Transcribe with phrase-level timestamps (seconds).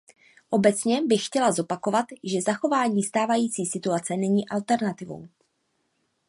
[0.49, 5.27] Obecně bych chtěla zopakovat, že zachování stávající situace není alternativou.